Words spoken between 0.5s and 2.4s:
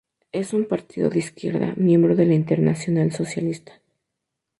un partido de izquierda, miembro de la